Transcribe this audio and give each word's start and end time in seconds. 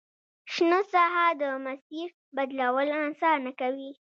شنه 0.53 0.79
ساحه 0.91 1.27
د 1.41 1.43
مسیر 1.65 2.09
بدلول 2.35 2.87
اسانه 3.09 3.51
کوي 3.59 3.91